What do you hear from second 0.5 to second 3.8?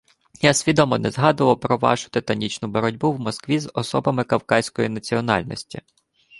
свідомо не згадував про вашу титанічну боротьбу в Москві з